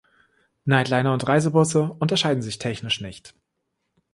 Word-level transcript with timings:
Nightliner 0.65 1.13
und 1.13 1.27
Reisebusse 1.27 1.83
unterscheiden 1.99 2.41
sich 2.41 2.57
technisch 2.57 3.01
nicht. 3.01 3.35